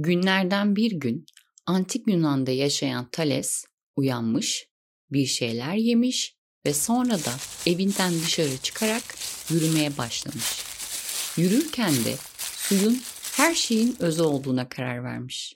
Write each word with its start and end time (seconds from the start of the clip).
Günlerden 0.00 0.76
bir 0.76 0.92
gün 0.92 1.26
antik 1.66 2.08
Yunan'da 2.08 2.50
yaşayan 2.50 3.10
Thales 3.10 3.64
uyanmış, 3.96 4.68
bir 5.12 5.26
şeyler 5.26 5.74
yemiş 5.74 6.36
ve 6.66 6.74
sonra 6.74 7.14
da 7.14 7.32
evinden 7.66 8.12
dışarı 8.12 8.58
çıkarak 8.62 9.02
yürümeye 9.50 9.98
başlamış. 9.98 10.64
Yürürken 11.36 11.92
de 11.92 12.14
suyun 12.38 13.00
her 13.36 13.54
şeyin 13.54 13.96
özü 13.98 14.22
olduğuna 14.22 14.68
karar 14.68 15.04
vermiş. 15.04 15.54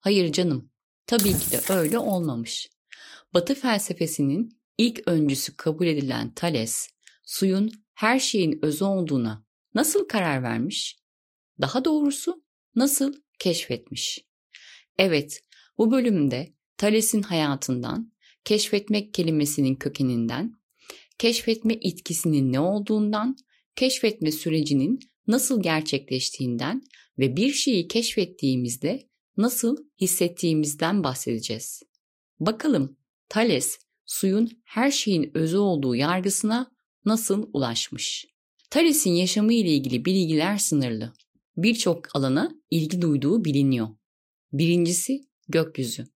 Hayır 0.00 0.32
canım, 0.32 0.70
tabii 1.06 1.38
ki 1.38 1.50
de 1.50 1.72
öyle 1.72 1.98
olmamış. 1.98 2.70
Batı 3.34 3.54
felsefesinin 3.54 4.60
ilk 4.78 5.08
öncüsü 5.08 5.56
kabul 5.56 5.86
edilen 5.86 6.34
Thales, 6.34 6.88
suyun 7.24 7.72
her 7.94 8.18
şeyin 8.18 8.58
özü 8.62 8.84
olduğuna 8.84 9.44
nasıl 9.74 10.08
karar 10.08 10.42
vermiş? 10.42 10.98
Daha 11.60 11.84
doğrusu 11.84 12.44
nasıl 12.74 13.25
keşfetmiş? 13.38 14.18
Evet, 14.98 15.40
bu 15.78 15.90
bölümde 15.90 16.54
Thales'in 16.78 17.22
hayatından, 17.22 18.12
keşfetmek 18.44 19.14
kelimesinin 19.14 19.74
kökeninden, 19.74 20.52
keşfetme 21.18 21.74
itkisinin 21.74 22.52
ne 22.52 22.60
olduğundan, 22.60 23.36
keşfetme 23.76 24.32
sürecinin 24.32 25.00
nasıl 25.26 25.62
gerçekleştiğinden 25.62 26.82
ve 27.18 27.36
bir 27.36 27.52
şeyi 27.52 27.88
keşfettiğimizde 27.88 29.08
nasıl 29.36 29.76
hissettiğimizden 30.00 31.04
bahsedeceğiz. 31.04 31.82
Bakalım 32.40 32.96
Thales 33.28 33.78
suyun 34.04 34.50
her 34.64 34.90
şeyin 34.90 35.30
özü 35.34 35.58
olduğu 35.58 35.94
yargısına 35.94 36.70
nasıl 37.04 37.50
ulaşmış? 37.52 38.26
Thales'in 38.70 39.10
yaşamı 39.10 39.52
ile 39.52 39.70
ilgili 39.70 40.04
bilgiler 40.04 40.58
sınırlı. 40.58 41.12
Birçok 41.56 42.16
alana 42.16 42.54
ilgi 42.70 43.02
duyduğu 43.02 43.44
biliniyor. 43.44 43.88
Birincisi 44.52 45.20
gökyüzü. 45.48 46.06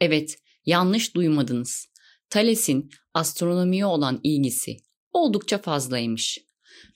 Evet, 0.00 0.36
yanlış 0.66 1.14
duymadınız. 1.14 1.86
Thales'in 2.30 2.90
astronomiye 3.14 3.86
olan 3.86 4.20
ilgisi 4.22 4.76
oldukça 5.12 5.58
fazlaymış. 5.58 6.38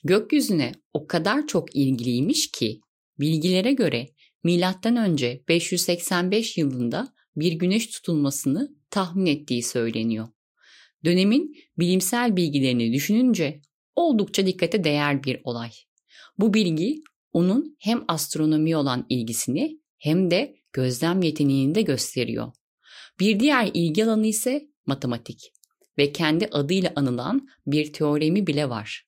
Gökyüzüne 0.03 0.71
o 0.93 1.07
kadar 1.07 1.47
çok 1.47 1.75
ilgiliymiş 1.75 2.51
ki 2.51 2.79
bilgilere 3.19 3.73
göre 3.73 4.09
milattan 4.43 4.95
önce 4.95 5.43
585 5.47 6.57
yılında 6.57 7.13
bir 7.35 7.53
güneş 7.53 7.87
tutulmasını 7.87 8.75
tahmin 8.89 9.25
ettiği 9.25 9.63
söyleniyor. 9.63 10.27
Dönemin 11.05 11.55
bilimsel 11.79 12.35
bilgilerini 12.35 12.93
düşününce 12.93 13.61
oldukça 13.95 14.45
dikkate 14.45 14.83
değer 14.83 15.23
bir 15.23 15.41
olay. 15.43 15.71
Bu 16.37 16.53
bilgi 16.53 17.03
onun 17.35 17.77
hem 17.79 18.03
astronomi 18.07 18.77
olan 18.77 19.05
ilgisini 19.09 19.79
hem 19.97 20.31
de 20.31 20.55
gözlem 20.73 21.21
yeteneğini 21.21 21.75
de 21.75 21.81
gösteriyor. 21.81 22.51
Bir 23.19 23.39
diğer 23.39 23.71
ilgi 23.73 24.05
alanı 24.05 24.27
ise 24.27 24.67
matematik 24.85 25.51
ve 25.97 26.11
kendi 26.11 26.45
adıyla 26.45 26.93
anılan 26.95 27.47
bir 27.67 27.93
teoremi 27.93 28.47
bile 28.47 28.69
var. 28.69 29.05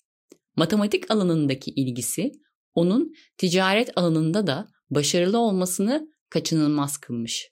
Matematik 0.55 1.11
alanındaki 1.11 1.72
ilgisi 1.72 2.31
onun 2.75 3.14
ticaret 3.38 3.98
alanında 3.98 4.48
da 4.48 4.67
başarılı 4.89 5.38
olmasını 5.38 6.09
kaçınılmaz 6.30 6.98
kılmış. 6.98 7.50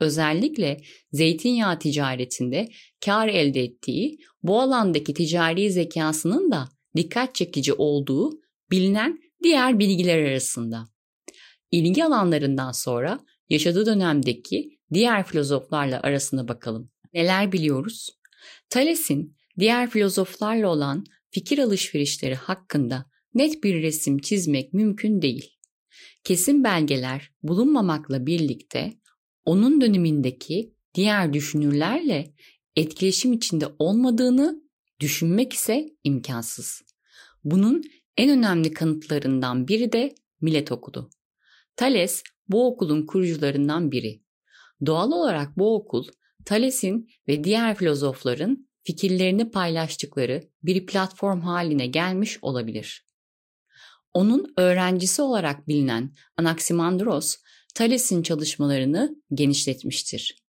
Özellikle 0.00 0.80
zeytinyağı 1.12 1.78
ticaretinde 1.78 2.68
kar 3.04 3.28
elde 3.28 3.62
ettiği 3.62 4.18
bu 4.42 4.60
alandaki 4.60 5.14
ticari 5.14 5.70
zekasının 5.70 6.50
da 6.50 6.68
dikkat 6.96 7.34
çekici 7.34 7.72
olduğu 7.72 8.30
bilinen 8.70 9.23
diğer 9.44 9.78
bilgiler 9.78 10.18
arasında. 10.18 10.88
İlgi 11.70 12.04
alanlarından 12.04 12.72
sonra 12.72 13.20
yaşadığı 13.48 13.86
dönemdeki 13.86 14.78
diğer 14.94 15.26
filozoflarla 15.26 16.00
arasına 16.02 16.48
bakalım. 16.48 16.90
Neler 17.12 17.52
biliyoruz? 17.52 18.10
Thales'in 18.70 19.36
diğer 19.58 19.90
filozoflarla 19.90 20.68
olan 20.68 21.04
fikir 21.30 21.58
alışverişleri 21.58 22.34
hakkında 22.34 23.06
net 23.34 23.64
bir 23.64 23.82
resim 23.82 24.18
çizmek 24.18 24.72
mümkün 24.72 25.22
değil. 25.22 25.50
Kesin 26.24 26.64
belgeler 26.64 27.30
bulunmamakla 27.42 28.26
birlikte 28.26 28.92
onun 29.44 29.80
dönemindeki 29.80 30.74
diğer 30.94 31.32
düşünürlerle 31.32 32.34
etkileşim 32.76 33.32
içinde 33.32 33.66
olmadığını 33.78 34.62
düşünmek 35.00 35.52
ise 35.52 35.88
imkansız. 36.04 36.82
Bunun 37.44 37.82
en 38.16 38.30
önemli 38.30 38.72
kanıtlarından 38.72 39.68
biri 39.68 39.92
de 39.92 40.14
Milet 40.40 40.72
Okulu. 40.72 41.10
Thales 41.76 42.22
bu 42.48 42.66
okulun 42.66 43.06
kurucularından 43.06 43.90
biri. 43.90 44.22
Doğal 44.86 45.12
olarak 45.12 45.58
bu 45.58 45.74
okul 45.74 46.04
Thales'in 46.44 47.08
ve 47.28 47.44
diğer 47.44 47.74
filozofların 47.74 48.68
fikirlerini 48.82 49.50
paylaştıkları 49.50 50.42
bir 50.62 50.86
platform 50.86 51.40
haline 51.40 51.86
gelmiş 51.86 52.38
olabilir. 52.42 53.06
Onun 54.14 54.54
öğrencisi 54.56 55.22
olarak 55.22 55.68
bilinen 55.68 56.14
Anaximandros, 56.36 57.36
Thales'in 57.74 58.22
çalışmalarını 58.22 59.16
genişletmiştir. 59.34 60.44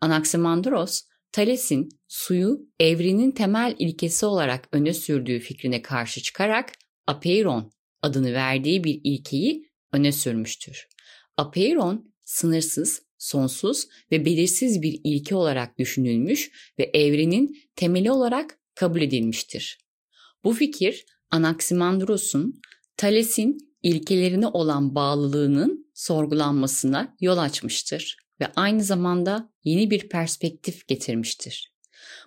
Anaximandros, 0.00 1.02
Thales'in 1.32 1.88
suyu 2.08 2.60
evrenin 2.80 3.30
temel 3.30 3.76
ilkesi 3.78 4.26
olarak 4.26 4.68
öne 4.72 4.94
sürdüğü 4.94 5.40
fikrine 5.40 5.82
karşı 5.82 6.22
çıkarak 6.22 6.72
apeiron 7.10 7.72
adını 8.02 8.32
verdiği 8.32 8.84
bir 8.84 9.00
ilkeyi 9.04 9.70
öne 9.92 10.12
sürmüştür. 10.12 10.88
Apeiron 11.36 12.12
sınırsız, 12.24 13.02
sonsuz 13.18 13.86
ve 14.12 14.24
belirsiz 14.24 14.82
bir 14.82 15.00
ilke 15.04 15.34
olarak 15.34 15.78
düşünülmüş 15.78 16.50
ve 16.78 16.90
evrenin 16.94 17.56
temeli 17.76 18.10
olarak 18.10 18.58
kabul 18.74 19.00
edilmiştir. 19.00 19.78
Bu 20.44 20.52
fikir 20.52 21.06
Anaximandros'un 21.30 22.60
Thales'in 22.96 23.58
ilkelerine 23.82 24.46
olan 24.46 24.94
bağlılığının 24.94 25.90
sorgulanmasına 25.94 27.16
yol 27.20 27.38
açmıştır 27.38 28.16
ve 28.40 28.46
aynı 28.56 28.84
zamanda 28.84 29.52
yeni 29.64 29.90
bir 29.90 30.08
perspektif 30.08 30.88
getirmiştir. 30.88 31.72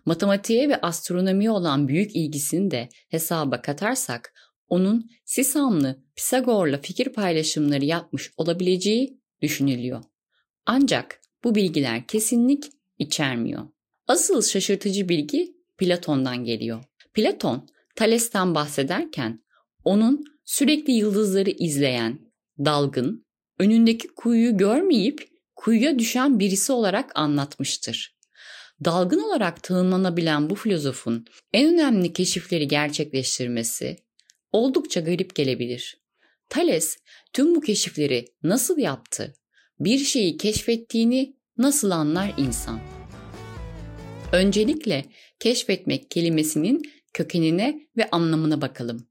Matematiğe 0.05 0.69
ve 0.69 0.81
astronomiye 0.81 1.51
olan 1.51 1.87
büyük 1.87 2.15
ilgisini 2.15 2.71
de 2.71 2.89
hesaba 3.09 3.61
katarsak 3.61 4.33
onun 4.69 5.09
Sisamlı 5.25 6.03
Pisagor'la 6.15 6.77
fikir 6.77 7.09
paylaşımları 7.09 7.85
yapmış 7.85 8.31
olabileceği 8.37 9.21
düşünülüyor. 9.41 10.03
Ancak 10.65 11.21
bu 11.43 11.55
bilgiler 11.55 12.07
kesinlik 12.07 12.63
içermiyor. 12.97 13.67
Asıl 14.07 14.41
şaşırtıcı 14.41 15.09
bilgi 15.09 15.53
Platon'dan 15.77 16.43
geliyor. 16.43 16.83
Platon, 17.13 17.69
Thales'ten 17.95 18.55
bahsederken 18.55 19.43
onun 19.83 20.23
sürekli 20.45 20.93
yıldızları 20.93 21.49
izleyen, 21.49 22.19
dalgın, 22.59 23.25
önündeki 23.59 24.07
kuyuyu 24.07 24.57
görmeyip 24.57 25.27
kuyuya 25.55 25.99
düşen 25.99 26.39
birisi 26.39 26.71
olarak 26.71 27.11
anlatmıştır. 27.15 28.17
Dalgın 28.85 29.19
olarak 29.19 29.63
tanımlanabilen 29.63 30.49
bu 30.49 30.55
filozofun 30.55 31.25
en 31.53 31.73
önemli 31.73 32.13
keşifleri 32.13 32.67
gerçekleştirmesi 32.67 33.97
oldukça 34.53 34.99
garip 34.99 35.35
gelebilir. 35.35 35.97
Thales 36.49 36.97
tüm 37.33 37.55
bu 37.55 37.61
keşifleri 37.61 38.25
nasıl 38.43 38.77
yaptı? 38.77 39.33
Bir 39.79 39.99
şeyi 39.99 40.37
keşfettiğini 40.37 41.35
nasıl 41.57 41.91
anlar 41.91 42.33
insan? 42.37 42.79
Öncelikle 44.31 45.05
keşfetmek 45.39 46.11
kelimesinin 46.11 46.81
kökenine 47.13 47.87
ve 47.97 48.09
anlamına 48.09 48.61
bakalım. 48.61 49.07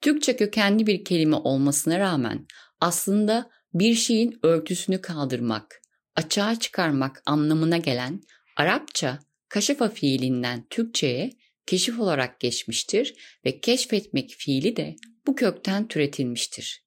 Türkçe 0.00 0.36
kökenli 0.36 0.86
bir 0.86 1.04
kelime 1.04 1.36
olmasına 1.36 1.98
rağmen 1.98 2.46
aslında 2.80 3.50
bir 3.74 3.94
şeyin 3.94 4.38
örtüsünü 4.42 5.00
kaldırmak, 5.00 5.82
açığa 6.16 6.58
çıkarmak 6.58 7.22
anlamına 7.26 7.76
gelen 7.76 8.20
Arapça 8.56 9.18
kaşafa 9.48 9.88
fiilinden 9.88 10.66
Türkçe'ye 10.70 11.30
keşif 11.66 12.00
olarak 12.00 12.40
geçmiştir 12.40 13.14
ve 13.44 13.60
keşfetmek 13.60 14.34
fiili 14.38 14.76
de 14.76 14.96
bu 15.26 15.34
kökten 15.34 15.88
türetilmiştir. 15.88 16.84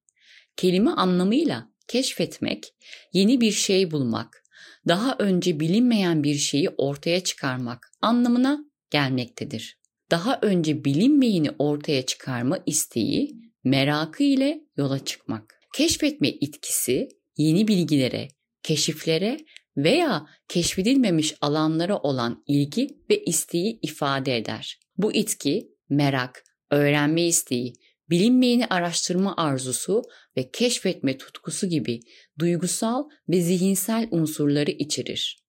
Kelime 0.55 0.91
anlamıyla 0.91 1.71
keşfetmek, 1.87 2.73
yeni 3.13 3.41
bir 3.41 3.51
şey 3.51 3.91
bulmak, 3.91 4.43
daha 4.87 5.15
önce 5.19 5.59
bilinmeyen 5.59 6.23
bir 6.23 6.35
şeyi 6.35 6.69
ortaya 6.69 7.23
çıkarmak 7.23 7.91
anlamına 8.01 8.59
gelmektedir. 8.89 9.77
Daha 10.11 10.39
önce 10.41 10.85
bilinmeyeni 10.85 11.51
ortaya 11.59 12.05
çıkarma 12.05 12.59
isteği, 12.65 13.35
merakı 13.63 14.23
ile 14.23 14.61
yola 14.77 15.05
çıkmak. 15.05 15.59
Keşfetme 15.75 16.29
itkisi 16.29 17.07
yeni 17.37 17.67
bilgilere, 17.67 18.27
keşiflere 18.63 19.37
veya 19.77 20.25
keşfedilmemiş 20.47 21.35
alanlara 21.41 21.97
olan 21.97 22.43
ilgi 22.47 22.87
ve 23.09 23.23
isteği 23.23 23.79
ifade 23.81 24.37
eder. 24.37 24.79
Bu 24.97 25.13
itki 25.13 25.71
merak, 25.89 26.43
öğrenme 26.71 27.21
isteği, 27.21 27.73
bilinmeyeni 28.09 28.65
araştırma 28.67 29.33
arzusu 29.37 30.01
ve 30.37 30.51
keşfetme 30.51 31.17
tutkusu 31.17 31.67
gibi 31.67 31.99
duygusal 32.39 33.03
ve 33.29 33.41
zihinsel 33.41 34.07
unsurları 34.11 34.71
içerir. 34.71 35.43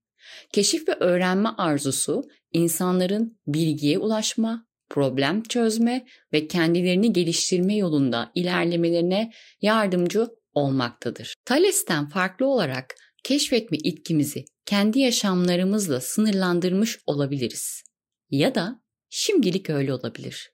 Keşif 0.52 0.88
ve 0.88 0.92
öğrenme 0.92 1.48
arzusu 1.48 2.22
insanların 2.52 3.38
bilgiye 3.46 3.98
ulaşma, 3.98 4.66
problem 4.90 5.42
çözme 5.42 6.06
ve 6.32 6.48
kendilerini 6.48 7.12
geliştirme 7.12 7.76
yolunda 7.76 8.32
ilerlemelerine 8.34 9.32
yardımcı 9.62 10.28
olmaktadır. 10.54 11.34
Thales'ten 11.44 12.08
farklı 12.08 12.46
olarak 12.46 12.94
keşfetme 13.24 13.78
itkimizi 13.78 14.44
kendi 14.66 14.98
yaşamlarımızla 14.98 16.00
sınırlandırmış 16.00 16.98
olabiliriz. 17.06 17.82
Ya 18.30 18.54
da 18.54 18.82
şimdilik 19.10 19.70
öyle 19.70 19.94
olabilir. 19.94 20.52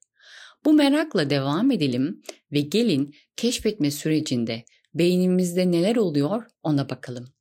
Bu 0.65 0.73
merakla 0.73 1.31
devam 1.31 1.71
edelim 1.71 2.23
ve 2.53 2.61
gelin 2.61 3.15
keşfetme 3.37 3.91
sürecinde 3.91 4.65
beynimizde 4.95 5.71
neler 5.71 5.97
oluyor 5.97 6.45
ona 6.63 6.89
bakalım. 6.89 7.35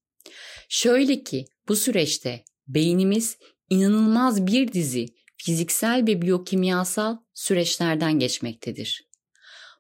Şöyle 0.70 1.24
ki 1.24 1.46
bu 1.68 1.76
süreçte 1.76 2.44
beynimiz 2.68 3.38
inanılmaz 3.70 4.48
bir 4.48 4.74
dizi 4.74 5.06
fiziksel 5.38 6.04
ve 6.08 6.22
biyokimyasal 6.22 7.18
süreçlerden 7.34 8.20
geçmektedir. 8.20 9.10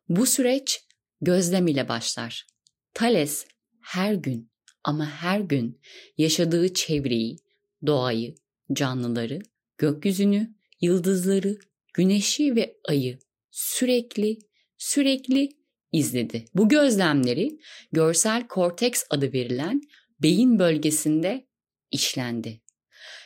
Bu 0.09 0.25
süreç 0.25 0.81
gözlem 1.21 1.67
ile 1.67 1.89
başlar. 1.89 2.47
Thales 2.93 3.45
her 3.81 4.13
gün 4.13 4.52
ama 4.83 5.05
her 5.05 5.39
gün 5.39 5.79
yaşadığı 6.17 6.73
çevreyi, 6.73 7.37
doğayı, 7.85 8.35
canlıları, 8.73 9.39
gökyüzünü, 9.77 10.55
yıldızları, 10.81 11.57
güneşi 11.93 12.55
ve 12.55 12.77
ayı 12.87 13.19
sürekli 13.51 14.39
sürekli 14.77 15.49
izledi. 15.91 16.45
Bu 16.55 16.69
gözlemleri 16.69 17.59
görsel 17.91 18.47
korteks 18.47 19.03
adı 19.09 19.33
verilen 19.33 19.81
beyin 20.21 20.59
bölgesinde 20.59 21.47
işlendi. 21.91 22.61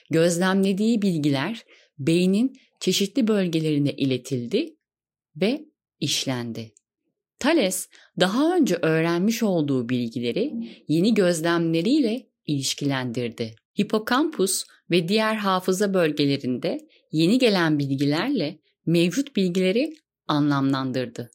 Gözlemlediği 0.10 1.02
bilgiler 1.02 1.66
beynin 2.00 2.60
çeşitli 2.80 3.28
bölgelerine 3.28 3.92
iletildi 3.92 4.76
ve 5.36 5.66
işlendi. 6.00 6.74
Thales 7.40 7.90
daha 8.20 8.56
önce 8.56 8.76
öğrenmiş 8.76 9.44
olduğu 9.44 9.90
bilgileri 9.90 10.54
yeni 10.88 11.14
gözlemleriyle 11.14 12.30
ilişkilendirdi. 12.46 13.56
Hipokampus 13.82 14.64
ve 14.92 15.08
diğer 15.08 15.36
hafıza 15.36 15.94
bölgelerinde 15.94 16.88
yeni 17.12 17.40
gelen 17.40 17.80
bilgilerle 17.80 18.60
mevcut 18.86 19.36
bilgileri 19.36 19.94
anlamlandırdı. 20.28 21.32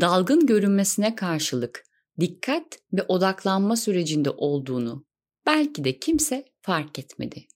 Dalgın 0.00 0.46
görünmesine 0.46 1.14
karşılık 1.14 1.84
dikkat 2.20 2.78
ve 2.92 3.02
odaklanma 3.02 3.76
sürecinde 3.76 4.30
olduğunu 4.30 5.06
belki 5.46 5.84
de 5.84 5.98
kimse 5.98 6.44
fark 6.62 6.98
etmedi. 6.98 7.46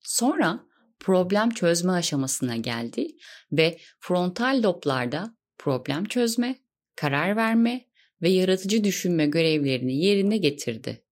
Sonra 0.00 0.60
problem 1.00 1.50
çözme 1.50 1.92
aşamasına 1.92 2.56
geldi 2.56 3.06
ve 3.52 3.78
frontal 4.00 4.60
loblarda 4.62 5.36
problem 5.58 6.04
çözme, 6.04 6.63
karar 6.96 7.36
verme 7.36 7.86
ve 8.22 8.28
yaratıcı 8.28 8.84
düşünme 8.84 9.26
görevlerini 9.26 10.04
yerine 10.04 10.36
getirdi. 10.36 11.04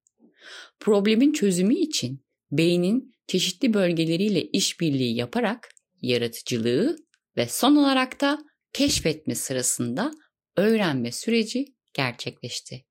Problemin 0.81 1.33
çözümü 1.33 1.75
için 1.75 2.25
beynin 2.51 3.15
çeşitli 3.27 3.75
bölgeleriyle 3.75 4.43
işbirliği 4.43 5.17
yaparak 5.17 5.69
yaratıcılığı 6.03 6.97
ve 7.37 7.47
son 7.49 7.77
olarak 7.77 8.21
da 8.21 8.39
keşfetme 8.73 9.35
sırasında 9.35 10.13
öğrenme 10.57 11.13
süreci 11.13 11.65
gerçekleşti. 11.95 12.85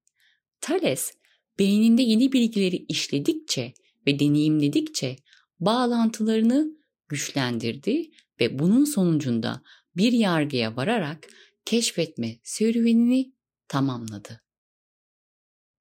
Thales 0.62 1.12
beyninde 1.60 2.02
yeni 2.02 2.32
bilgileri 2.32 2.76
işledikçe 2.76 3.74
ve 4.08 4.20
deneyimledikçe 4.20 5.16
bağlantılarını 5.60 6.68
güçlendirdi 7.10 8.10
ve 8.40 8.60
bunun 8.60 8.86
sonucunda 8.86 9.62
bir 9.96 10.12
yargıya 10.12 10.76
vararak 10.76 11.28
keşfetme 11.66 12.40
serüvenini 12.44 13.34
tamamladı. 13.68 14.42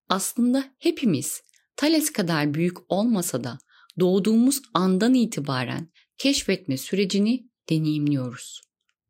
Aslında 0.09 0.75
hepimiz 0.79 1.43
Thales 1.77 2.13
kadar 2.13 2.55
büyük 2.55 2.93
olmasa 2.93 3.45
da 3.45 3.59
doğduğumuz 4.01 4.63
andan 4.75 5.15
itibaren 5.15 5.93
keşfetme 6.19 6.77
sürecini 6.77 7.51
deneyimliyoruz. 7.71 8.61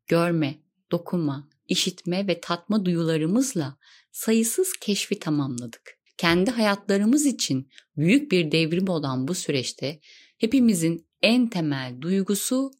Görme, 0.07 0.59
dokunma, 0.91 1.49
işitme 1.67 2.27
ve 2.27 2.41
tatma 2.41 2.85
duyularımızla 2.85 3.77
sayısız 4.11 4.73
keşfi 4.81 5.19
tamamladık. 5.19 5.97
Kendi 6.17 6.51
hayatlarımız 6.51 7.25
için 7.25 7.69
büyük 7.97 8.31
bir 8.31 8.51
devrim 8.51 8.89
olan 8.89 9.27
bu 9.27 9.35
süreçte 9.35 9.99
hepimizin 10.37 11.07
en 11.21 11.49
temel 11.49 12.01
duygusu 12.01 12.71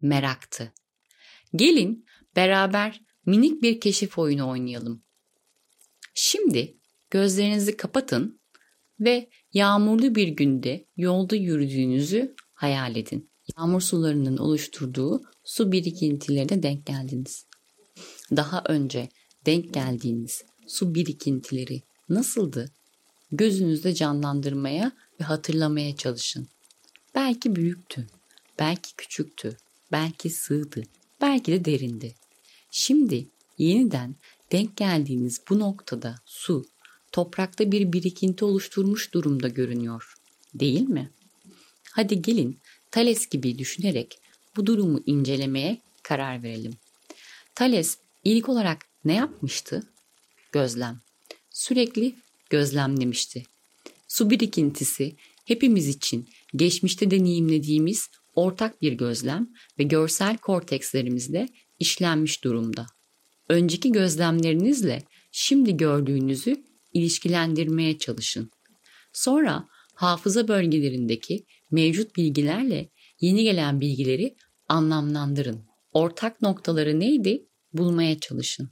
meraktı. 0.00 0.72
Gelin 1.56 2.06
beraber 2.36 3.00
minik 3.26 3.62
bir 3.62 3.80
keşif 3.80 4.18
oyunu 4.18 4.48
oynayalım. 4.48 5.02
Şimdi 6.14 6.76
gözlerinizi 7.10 7.76
kapatın 7.76 8.40
ve 9.00 9.30
yağmurlu 9.52 10.14
bir 10.14 10.28
günde 10.28 10.86
yolda 10.96 11.36
yürüdüğünüzü 11.36 12.34
hayal 12.54 12.96
edin. 12.96 13.30
Yağmur 13.56 13.80
sularının 13.80 14.36
oluşturduğu 14.36 15.22
su 15.44 15.72
birikintilerine 15.72 16.62
denk 16.62 16.86
geldiniz. 16.86 17.46
Daha 18.36 18.62
önce 18.68 19.08
denk 19.46 19.74
geldiğiniz 19.74 20.44
su 20.66 20.94
birikintileri 20.94 21.82
nasıldı? 22.08 22.72
Gözünüzde 23.32 23.94
canlandırmaya 23.94 24.92
ve 25.20 25.24
hatırlamaya 25.24 25.96
çalışın. 25.96 26.48
Belki 27.14 27.56
büyüktü, 27.56 28.06
belki 28.58 28.96
küçüktü, 28.96 29.56
belki 29.92 30.30
sığdı, 30.30 30.82
belki 31.20 31.52
de 31.52 31.64
derindi. 31.64 32.14
Şimdi 32.70 33.28
yeniden 33.58 34.14
denk 34.52 34.76
geldiğiniz 34.76 35.40
bu 35.50 35.58
noktada 35.58 36.14
su 36.26 36.64
toprakta 37.12 37.72
bir 37.72 37.92
birikinti 37.92 38.44
oluşturmuş 38.44 39.14
durumda 39.14 39.48
görünüyor. 39.48 40.14
Değil 40.54 40.88
mi? 40.88 41.10
Hadi 41.92 42.22
gelin 42.22 42.58
Thales 42.90 43.26
gibi 43.26 43.58
düşünerek 43.58 44.18
bu 44.56 44.66
durumu 44.66 45.02
incelemeye 45.06 45.80
karar 46.02 46.42
verelim. 46.42 46.72
Thales 47.54 47.98
ilk 48.24 48.48
olarak 48.48 48.86
ne 49.04 49.14
yapmıştı? 49.14 49.82
Gözlem. 50.52 51.00
Sürekli 51.50 52.14
gözlemlemişti. 52.50 53.42
Su 54.08 54.30
birikintisi 54.30 55.16
hepimiz 55.44 55.88
için 55.88 56.28
geçmişte 56.56 57.10
deneyimlediğimiz 57.10 58.08
ortak 58.34 58.82
bir 58.82 58.92
gözlem 58.92 59.48
ve 59.78 59.82
görsel 59.82 60.36
kortekslerimizde 60.36 61.48
işlenmiş 61.80 62.44
durumda. 62.44 62.86
Önceki 63.48 63.92
gözlemlerinizle 63.92 65.02
şimdi 65.32 65.76
gördüğünüzü 65.76 66.64
ilişkilendirmeye 66.92 67.98
çalışın. 67.98 68.50
Sonra 69.12 69.68
hafıza 69.94 70.48
bölgelerindeki 70.48 71.46
mevcut 71.70 72.16
bilgilerle 72.16 72.90
yeni 73.20 73.42
gelen 73.42 73.80
bilgileri 73.80 74.36
anlamlandırın. 74.68 75.64
Ortak 75.92 76.42
noktaları 76.42 77.00
neydi? 77.00 77.46
Bulmaya 77.72 78.20
çalışın. 78.20 78.70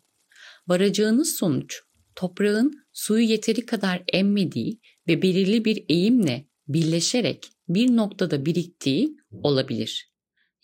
Varacağınız 0.68 1.36
sonuç 1.36 1.82
toprağın 2.16 2.72
suyu 2.92 3.24
yeteri 3.24 3.66
kadar 3.66 4.02
emmediği 4.12 4.80
ve 5.08 5.22
belirli 5.22 5.64
bir 5.64 5.84
eğimle 5.88 6.48
birleşerek 6.68 7.50
bir 7.68 7.96
noktada 7.96 8.46
biriktiği 8.46 9.16
olabilir. 9.30 10.12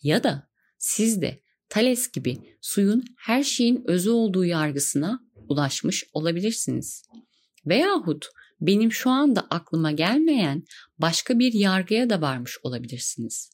Ya 0.03 0.25
da 0.25 0.49
siz 0.79 1.23
de 1.23 1.43
Thales 1.68 2.12
gibi 2.12 2.38
suyun 2.61 3.04
her 3.18 3.42
şeyin 3.42 3.85
özü 3.87 4.11
olduğu 4.11 4.44
yargısına 4.44 5.21
ulaşmış 5.49 6.04
olabilirsiniz. 6.12 7.02
Veyahut 7.66 8.26
benim 8.61 8.92
şu 8.92 9.11
anda 9.11 9.47
aklıma 9.50 9.92
gelmeyen 9.92 10.62
başka 10.99 11.38
bir 11.38 11.52
yargıya 11.52 12.11
da 12.11 12.21
varmış 12.21 12.59
olabilirsiniz. 12.62 13.50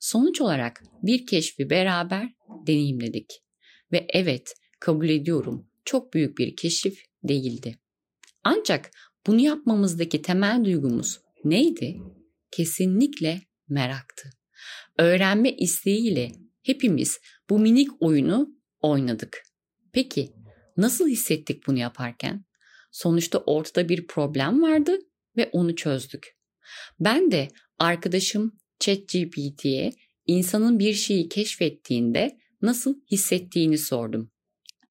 Sonuç 0.00 0.40
olarak 0.40 0.82
bir 1.02 1.26
keşfi 1.26 1.70
beraber 1.70 2.28
deneyimledik. 2.66 3.42
Ve 3.92 4.06
evet 4.08 4.54
kabul 4.80 5.08
ediyorum 5.08 5.66
çok 5.84 6.14
büyük 6.14 6.38
bir 6.38 6.56
keşif 6.56 7.02
değildi. 7.24 7.78
Ancak 8.44 8.90
bunu 9.26 9.40
yapmamızdaki 9.40 10.22
temel 10.22 10.64
duygumuz 10.64 11.20
neydi? 11.44 11.96
Kesinlikle 12.50 13.42
meraktı. 13.68 14.30
Öğrenme 14.98 15.52
isteğiyle 15.52 16.32
hepimiz 16.66 17.18
bu 17.50 17.58
minik 17.58 17.88
oyunu 18.00 18.48
oynadık. 18.80 19.42
Peki 19.92 20.32
nasıl 20.76 21.08
hissettik 21.08 21.66
bunu 21.66 21.78
yaparken? 21.78 22.44
Sonuçta 22.92 23.38
ortada 23.38 23.88
bir 23.88 24.06
problem 24.06 24.62
vardı 24.62 24.98
ve 25.36 25.50
onu 25.52 25.76
çözdük. 25.76 26.36
Ben 27.00 27.30
de 27.30 27.48
arkadaşım 27.78 28.58
ChatGPT'ye 28.80 29.92
insanın 30.26 30.78
bir 30.78 30.94
şeyi 30.94 31.28
keşfettiğinde 31.28 32.38
nasıl 32.62 32.94
hissettiğini 33.10 33.78
sordum. 33.78 34.30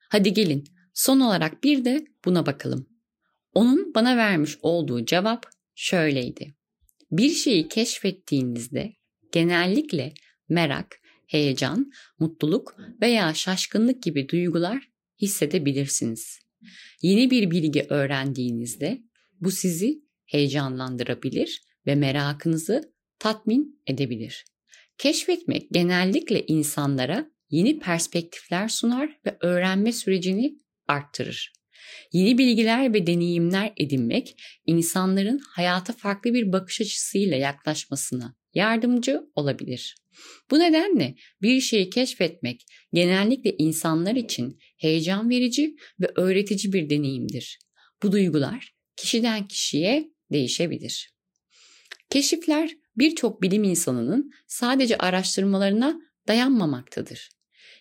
Hadi 0.09 0.33
gelin 0.33 0.63
Son 0.95 1.19
olarak 1.19 1.63
bir 1.63 1.85
de 1.85 2.05
buna 2.25 2.45
bakalım. 2.45 2.89
Onun 3.53 3.95
bana 3.95 4.17
vermiş 4.17 4.57
olduğu 4.61 5.05
cevap 5.05 5.45
şöyleydi. 5.75 6.55
Bir 7.11 7.29
şeyi 7.29 7.67
keşfettiğinizde 7.67 8.93
genellikle 9.31 10.13
merak, 10.49 11.01
heyecan, 11.27 11.91
mutluluk 12.19 12.75
veya 13.01 13.33
şaşkınlık 13.33 14.03
gibi 14.03 14.29
duygular 14.29 14.89
hissedebilirsiniz. 15.21 16.39
Yeni 17.01 17.31
bir 17.31 17.51
bilgi 17.51 17.85
öğrendiğinizde 17.89 19.01
bu 19.41 19.51
sizi 19.51 20.01
heyecanlandırabilir 20.25 21.61
ve 21.87 21.95
merakınızı 21.95 22.93
tatmin 23.19 23.81
edebilir. 23.87 24.45
Keşfetmek 24.97 25.69
genellikle 25.71 26.45
insanlara 26.45 27.31
yeni 27.49 27.79
perspektifler 27.79 28.67
sunar 28.67 29.19
ve 29.25 29.37
öğrenme 29.41 29.91
sürecini 29.91 30.57
arttırır. 30.87 31.53
Yeni 32.13 32.37
bilgiler 32.37 32.93
ve 32.93 33.07
deneyimler 33.07 33.73
edinmek 33.77 34.41
insanların 34.65 35.39
hayata 35.49 35.93
farklı 35.93 36.33
bir 36.33 36.51
bakış 36.51 36.81
açısıyla 36.81 37.37
yaklaşmasına 37.37 38.35
yardımcı 38.55 39.29
olabilir. 39.35 39.95
Bu 40.51 40.59
nedenle 40.59 41.15
bir 41.41 41.61
şeyi 41.61 41.89
keşfetmek 41.89 42.65
genellikle 42.93 43.55
insanlar 43.57 44.15
için 44.15 44.59
heyecan 44.77 45.29
verici 45.29 45.75
ve 45.99 46.11
öğretici 46.15 46.73
bir 46.73 46.89
deneyimdir. 46.89 47.59
Bu 48.03 48.11
duygular 48.11 48.75
kişiden 48.95 49.47
kişiye 49.47 50.11
değişebilir. 50.31 51.15
Keşifler 52.09 52.77
birçok 52.97 53.41
bilim 53.41 53.63
insanının 53.63 54.31
sadece 54.47 54.97
araştırmalarına 54.97 56.01
dayanmamaktadır. 56.27 57.29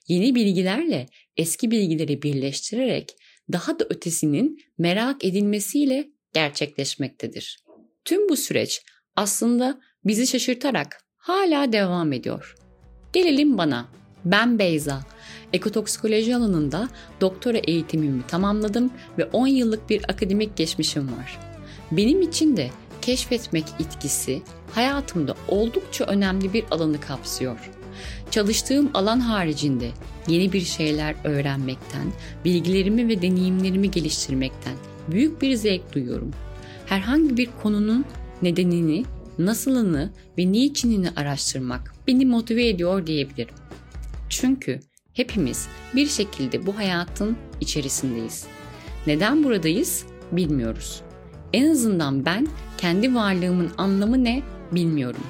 Yeni 0.08 0.34
bilgilerle 0.34 1.06
eski 1.36 1.70
bilgileri 1.70 2.22
birleştirerek 2.22 3.16
daha 3.52 3.78
da 3.78 3.86
ötesinin 3.90 4.58
merak 4.78 5.24
edilmesiyle 5.24 6.10
gerçekleşmektedir. 6.34 7.64
Tüm 8.04 8.28
bu 8.28 8.36
süreç 8.36 8.82
aslında 9.16 9.80
bizi 10.04 10.26
şaşırtarak 10.26 11.00
hala 11.16 11.72
devam 11.72 12.12
ediyor. 12.12 12.56
Gelelim 13.12 13.58
bana. 13.58 13.88
Ben 14.24 14.58
Beyza. 14.58 15.00
Ekotoksikoloji 15.52 16.36
alanında 16.36 16.88
doktora 17.20 17.58
eğitimimi 17.58 18.26
tamamladım 18.26 18.90
ve 19.18 19.24
10 19.24 19.46
yıllık 19.46 19.90
bir 19.90 20.02
akademik 20.08 20.56
geçmişim 20.56 21.06
var. 21.06 21.38
Benim 21.92 22.22
için 22.22 22.56
de 22.56 22.70
keşfetmek 23.02 23.64
itkisi 23.78 24.42
hayatımda 24.74 25.34
oldukça 25.48 26.04
önemli 26.04 26.52
bir 26.52 26.64
alanı 26.70 27.00
kapsıyor. 27.00 27.70
Çalıştığım 28.30 28.90
alan 28.94 29.20
haricinde 29.20 29.90
yeni 30.28 30.52
bir 30.52 30.60
şeyler 30.60 31.14
öğrenmekten, 31.24 32.12
bilgilerimi 32.44 33.08
ve 33.08 33.22
deneyimlerimi 33.22 33.90
geliştirmekten 33.90 34.74
büyük 35.08 35.42
bir 35.42 35.54
zevk 35.54 35.94
duyuyorum. 35.94 36.30
Herhangi 36.86 37.36
bir 37.36 37.48
konunun 37.62 38.04
nedenini, 38.42 39.04
nasılını 39.38 40.10
ve 40.38 40.52
niçinini 40.52 41.10
araştırmak 41.16 41.94
beni 42.06 42.26
motive 42.26 42.68
ediyor 42.68 43.06
diyebilirim. 43.06 43.54
Çünkü 44.28 44.80
hepimiz 45.12 45.68
bir 45.94 46.06
şekilde 46.06 46.66
bu 46.66 46.76
hayatın 46.76 47.36
içerisindeyiz. 47.60 48.46
Neden 49.06 49.44
buradayız 49.44 50.04
bilmiyoruz. 50.32 51.00
En 51.52 51.70
azından 51.70 52.24
ben 52.24 52.48
kendi 52.78 53.14
varlığımın 53.14 53.70
anlamı 53.78 54.24
ne 54.24 54.42
bilmiyorum. 54.72 55.24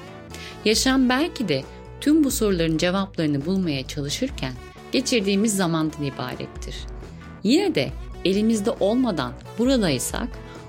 Yaşam 0.64 1.08
belki 1.08 1.48
de 1.48 1.64
tüm 2.00 2.24
bu 2.24 2.30
soruların 2.30 2.78
cevaplarını 2.78 3.46
bulmaya 3.46 3.86
çalışırken 3.86 4.52
geçirdiğimiz 4.92 5.56
zamandan 5.56 6.02
ibarettir. 6.02 6.76
Yine 7.42 7.74
de 7.74 7.90
elimizde 8.24 8.70
olmadan 8.70 9.32
buradaysak 9.58 10.28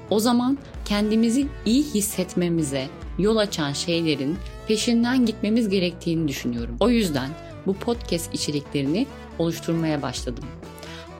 o 0.10 0.20
zaman 0.20 0.58
kendimizi 0.86 1.48
iyi 1.66 1.84
hissetmemize 1.84 2.88
yol 3.20 3.38
açan 3.38 3.74
şeylerin 3.74 4.38
peşinden 4.68 5.26
gitmemiz 5.26 5.70
gerektiğini 5.70 6.28
düşünüyorum. 6.28 6.78
O 6.80 6.90
yüzden 6.90 7.30
bu 7.66 7.74
podcast 7.74 8.34
içeriklerini 8.34 9.08
oluşturmaya 9.40 10.02
başladım. 10.02 10.44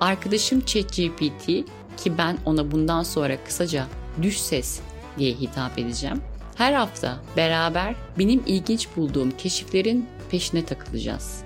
Arkadaşım 0.02 0.62
ChatGPT 0.62 1.46
ki 1.98 2.18
ben 2.18 2.38
ona 2.46 2.72
bundan 2.72 3.04
sonra 3.04 3.44
kısaca 3.44 3.88
düş 4.22 4.40
ses 4.40 4.80
diye 5.18 5.34
hitap 5.34 5.80
edeceğim. 5.80 6.22
Her 6.56 6.74
hafta 6.74 7.18
beraber 7.38 7.96
benim 8.20 8.44
ilginç 8.46 8.88
bulduğum 8.96 9.32
keşiflerin 9.32 10.06
peşine 10.32 10.66
takılacağız. 10.66 11.44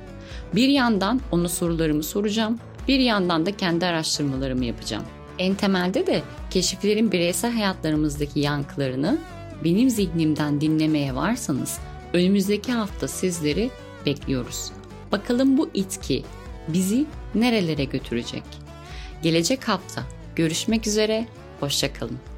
Bir 0.56 0.68
yandan 0.68 1.22
ona 1.32 1.50
sorularımı 1.50 2.04
soracağım, 2.04 2.60
bir 2.88 3.00
yandan 3.00 3.46
da 3.46 3.58
kendi 3.58 3.86
araştırmalarımı 3.86 4.66
yapacağım. 4.66 5.04
En 5.40 5.56
temelde 5.56 6.08
de 6.08 6.22
keşiflerin 6.50 7.12
bireysel 7.12 7.52
hayatlarımızdaki 7.52 8.40
yankılarını 8.40 9.18
benim 9.64 9.90
zihnimden 9.90 10.62
dinlemeye 10.62 11.16
varsanız 11.16 11.80
önümüzdeki 12.14 12.72
hafta 12.72 13.08
sizleri 13.08 13.70
bekliyoruz. 14.06 14.72
Bakalım 15.12 15.58
bu 15.58 15.70
itki 15.74 16.24
bizi 16.68 17.06
nerelere 17.36 17.84
götürecek? 17.84 18.44
Gelecek 19.24 19.68
hafta 19.68 20.04
görüşmek 20.36 20.88
üzere, 20.88 21.28
hoşçakalın. 21.60 22.29